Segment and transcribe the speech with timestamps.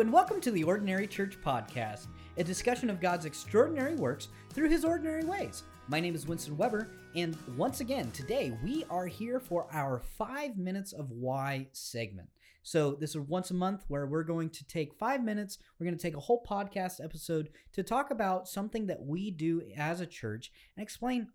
[0.00, 2.06] and welcome to the Ordinary Church Podcast,
[2.36, 5.64] a discussion of God's extraordinary works through his ordinary ways.
[5.88, 10.56] My name is Winston Weber, and once again, today we are here for our five
[10.56, 12.28] minutes of why segment.
[12.62, 15.98] So, this is once a month where we're going to take five minutes, we're going
[15.98, 20.06] to take a whole podcast episode to talk about something that we do as a
[20.06, 21.26] church and explain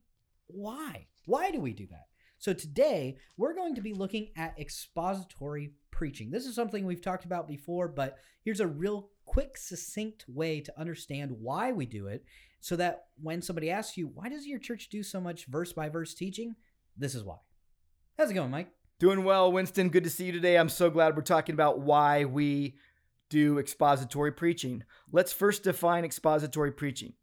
[0.47, 1.07] why.
[1.25, 2.05] Why do we do that?
[2.37, 6.31] So today we're going to be looking at expository preaching.
[6.31, 10.79] This is something we've talked about before, but here's a real quick, succinct way to
[10.79, 12.25] understand why we do it
[12.59, 15.87] so that when somebody asks you, why does your church do so much verse by
[15.87, 16.55] verse teaching?
[16.97, 17.37] This is why.
[18.17, 18.69] How's it going, Mike?
[18.99, 19.89] Doing well, Winston.
[19.89, 20.57] Good to see you today.
[20.57, 22.75] I'm so glad we're talking about why we
[23.29, 24.83] do expository preaching.
[25.11, 27.13] Let's first define expository preaching.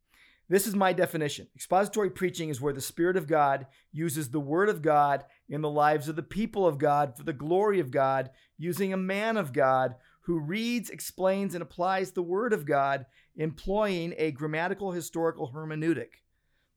[0.51, 1.47] This is my definition.
[1.55, 5.71] Expository preaching is where the Spirit of God uses the Word of God in the
[5.71, 9.53] lives of the people of God for the glory of God, using a man of
[9.53, 16.25] God who reads, explains, and applies the Word of God, employing a grammatical historical hermeneutic.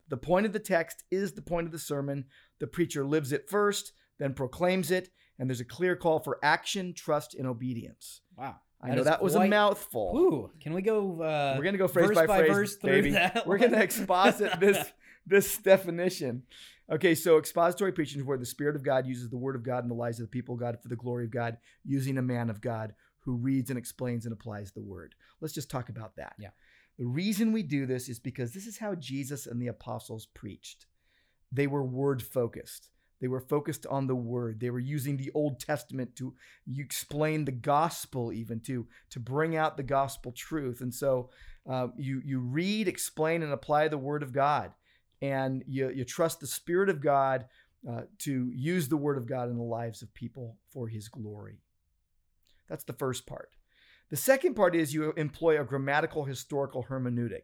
[0.08, 2.26] The point of the text is the point of the sermon.
[2.60, 6.94] The preacher lives it first, then proclaims it, and there's a clear call for action,
[6.94, 8.22] trust, and obedience.
[8.38, 8.56] Wow.
[8.82, 10.14] I know that was a mouthful.
[10.16, 11.22] Ooh, can we go?
[11.22, 13.12] Uh, We're gonna go phrase by, by phrase, verse baby.
[13.12, 13.72] that We're one?
[13.72, 14.92] gonna exposit this
[15.26, 16.44] this definition.
[16.92, 19.84] Okay, so expository preaching is where the Spirit of God uses the Word of God
[19.84, 22.22] in the lives of the people of God for the glory of God, using a
[22.22, 25.16] man of God who reads and explains and applies the Word.
[25.40, 26.34] Let's just talk about that.
[26.38, 26.50] Yeah.
[27.00, 30.86] The reason we do this is because this is how Jesus and the apostles preached.
[31.52, 32.90] They were word focused.
[33.22, 34.60] They were focused on the word.
[34.60, 36.34] They were using the Old Testament to
[36.78, 40.82] explain the gospel, even to to bring out the gospel truth.
[40.82, 41.30] And so
[41.70, 44.74] uh, you you read, explain, and apply the word of God,
[45.22, 47.46] and you you trust the Spirit of God
[47.90, 51.60] uh, to use the word of God in the lives of people for His glory.
[52.68, 53.50] That's the first part.
[54.10, 57.44] The second part is you employ a grammatical historical hermeneutic.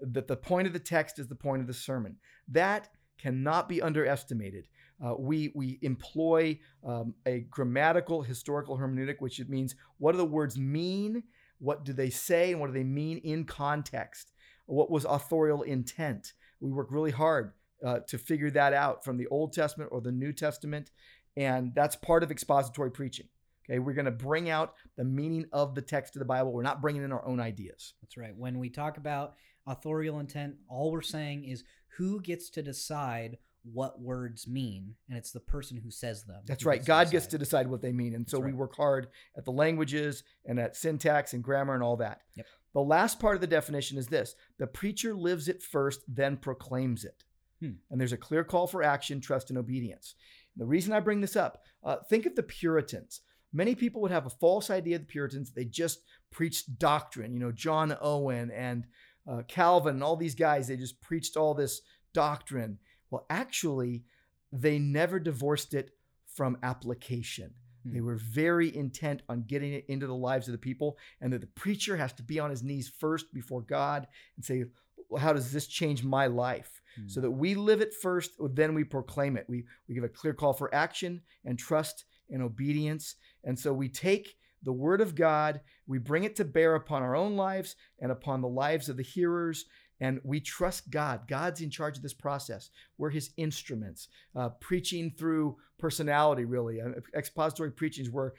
[0.00, 2.16] That the point of the text is the point of the sermon.
[2.48, 4.66] That cannot be underestimated.
[5.04, 10.24] Uh, we we employ um, a grammatical historical hermeneutic, which it means what do the
[10.24, 11.22] words mean,
[11.58, 14.32] what do they say, and what do they mean in context.
[14.66, 16.34] What was authorial intent?
[16.60, 17.52] We work really hard
[17.84, 20.90] uh, to figure that out from the Old Testament or the New Testament,
[21.36, 23.26] and that's part of expository preaching.
[23.68, 26.52] Okay, we're going to bring out the meaning of the text of the Bible.
[26.52, 27.94] We're not bringing in our own ideas.
[28.02, 28.36] That's right.
[28.36, 29.34] When we talk about
[29.66, 31.64] authorial intent, all we're saying is
[31.96, 36.40] who gets to decide what words mean, and it's the person who says them.
[36.46, 36.84] That's right.
[36.84, 38.14] God gets to decide what they mean.
[38.14, 41.82] And so That's we work hard at the languages and at syntax and grammar and
[41.82, 42.20] all that.
[42.36, 42.46] Yep.
[42.72, 47.04] The last part of the definition is this the preacher lives it first, then proclaims
[47.04, 47.24] it.
[47.60, 47.72] Hmm.
[47.90, 50.14] And there's a clear call for action, trust, and obedience.
[50.56, 53.20] The reason I bring this up, uh, think of the Puritans.
[53.52, 55.52] Many people would have a false idea of the Puritans.
[55.52, 56.00] They just
[56.30, 57.32] preached doctrine.
[57.32, 58.86] You know, John Owen and
[59.28, 61.82] uh, Calvin and all these guys, they just preached all this
[62.14, 62.78] doctrine.
[63.10, 64.04] Well, actually,
[64.52, 65.90] they never divorced it
[66.26, 67.54] from application.
[67.84, 67.94] Hmm.
[67.94, 71.40] They were very intent on getting it into the lives of the people, and that
[71.40, 74.06] the preacher has to be on his knees first before God
[74.36, 74.64] and say,
[75.08, 76.80] well, How does this change my life?
[76.96, 77.08] Hmm.
[77.08, 79.46] So that we live it first, then we proclaim it.
[79.48, 83.16] We, we give a clear call for action and trust and obedience.
[83.44, 87.16] And so we take the word of God, we bring it to bear upon our
[87.16, 89.64] own lives and upon the lives of the hearers,
[90.00, 91.28] and we trust God.
[91.28, 92.70] God's in charge of this process.
[92.98, 96.80] We're his instruments, uh, preaching through personality, really.
[96.80, 98.34] Uh, expository preaching is where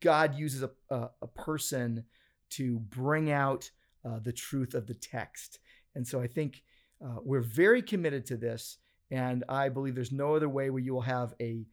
[0.00, 2.04] God uses a, a, a person
[2.50, 3.70] to bring out
[4.04, 5.58] uh, the truth of the text.
[5.94, 6.62] And so I think
[7.04, 8.78] uh, we're very committed to this.
[9.10, 11.64] And I believe there's no other way where you will have a,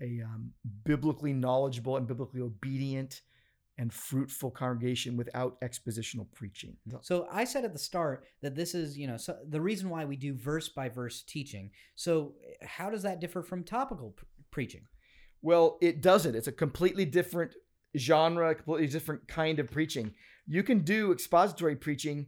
[0.00, 0.52] a um,
[0.84, 3.22] biblically knowledgeable and biblically obedient
[3.80, 6.76] and fruitful congregation without expositional preaching.
[7.00, 10.04] So I said at the start that this is, you know, so the reason why
[10.04, 11.70] we do verse by verse teaching.
[11.94, 14.82] So how does that differ from topical p- preaching?
[15.40, 16.34] Well, it doesn't.
[16.36, 17.54] It's a completely different
[17.96, 20.12] genre, completely different kind of preaching.
[20.46, 22.26] You can do expository preaching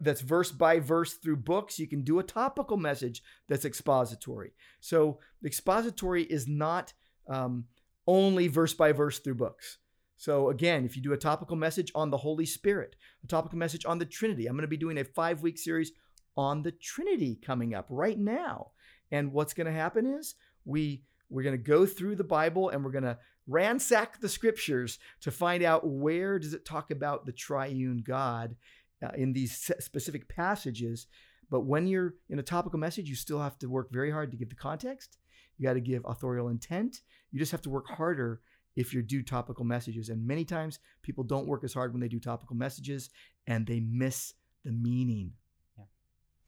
[0.00, 1.78] that's verse by verse through books.
[1.78, 4.52] You can do a topical message that's expository.
[4.80, 6.94] So expository is not
[7.28, 7.64] um,
[8.06, 9.76] only verse by verse through books.
[10.16, 13.84] So again, if you do a topical message on the Holy Spirit, a topical message
[13.84, 15.92] on the Trinity, I'm going to be doing a five week series
[16.36, 18.72] on the Trinity coming up right now.
[19.10, 20.34] And what's going to happen is
[20.64, 24.98] we we're going to go through the Bible and we're going to ransack the scriptures
[25.20, 28.56] to find out where does it talk about the triune God
[29.02, 31.06] uh, in these specific passages.
[31.50, 34.36] But when you're in a topical message, you still have to work very hard to
[34.36, 35.18] give the context.
[35.58, 37.00] You got to give authorial intent.
[37.30, 38.40] You just have to work harder
[38.76, 40.08] if you do topical messages.
[40.10, 43.10] And many times people don't work as hard when they do topical messages
[43.46, 44.34] and they miss
[44.64, 45.32] the meaning.
[45.78, 45.84] Yeah,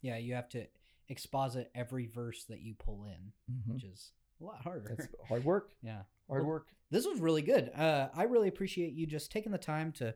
[0.03, 0.17] Yeah.
[0.19, 0.67] you have to
[1.09, 3.73] exposit every verse that you pull in, Mhm.
[3.75, 4.95] which is a lot harder.
[4.97, 5.73] That's hard work.
[5.83, 6.03] yeah.
[6.29, 6.69] Hard Well, work.
[6.91, 7.71] This was really good.
[7.71, 10.15] Uh, I really appreciate you just taking the time to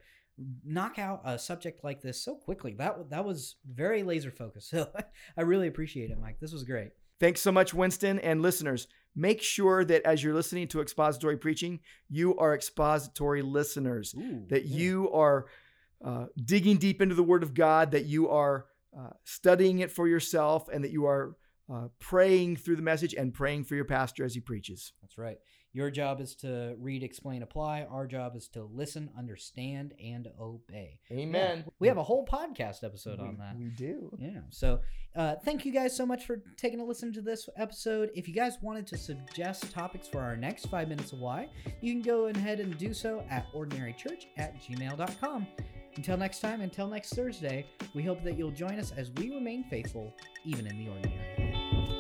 [0.64, 2.74] knock out a subject like this so quickly.
[2.74, 4.70] That that was very laser focused.
[4.70, 4.92] So
[5.36, 6.40] I really appreciate it, Mike.
[6.40, 6.92] This was great.
[7.20, 8.18] Thanks so much, Winston.
[8.18, 14.14] And listeners, make sure that as you're listening to expository preaching, you are expository listeners,
[14.16, 14.76] Ooh, that yeah.
[14.76, 15.46] you are
[16.04, 18.66] uh, digging deep into the Word of God, that you are
[18.98, 21.36] uh, studying it for yourself, and that you are
[21.72, 24.92] uh, praying through the message and praying for your pastor as he preaches.
[25.02, 25.38] That's right.
[25.74, 27.86] Your job is to read, explain, apply.
[27.90, 30.98] Our job is to listen, understand, and obey.
[31.10, 31.64] Amen.
[31.78, 33.56] We have a whole podcast episode on that.
[33.56, 34.14] We do.
[34.18, 34.40] Yeah.
[34.50, 34.80] So,
[35.16, 38.10] uh, thank you guys so much for taking a listen to this episode.
[38.14, 41.48] If you guys wanted to suggest topics for our next five minutes of why,
[41.80, 45.46] you can go ahead and do so at ordinarychurch at gmail.com.
[45.96, 49.64] Until next time, until next Thursday, we hope that you'll join us as we remain
[49.64, 50.12] faithful,
[50.44, 51.91] even in the ordinary.